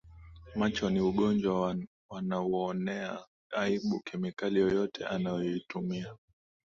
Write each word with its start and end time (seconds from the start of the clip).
macho 0.55 0.85
ni 0.93 0.99
ugonjwa 1.09 1.75
wanauonea 2.09 3.19
aibuKemikali 3.61 4.59
yoyote 4.59 5.05
anayoitumia 5.05 6.15